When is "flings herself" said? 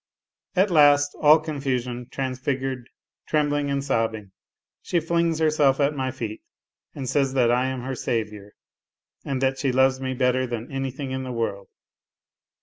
4.99-5.79